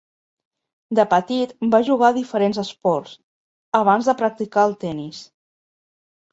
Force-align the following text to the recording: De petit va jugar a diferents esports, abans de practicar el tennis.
De 0.99 1.03
petit 1.11 1.53
va 1.75 1.81
jugar 1.91 2.09
a 2.09 2.17
diferents 2.17 2.61
esports, 2.65 3.13
abans 3.83 4.11
de 4.11 4.19
practicar 4.25 4.67
el 4.73 4.77
tennis. 4.89 5.25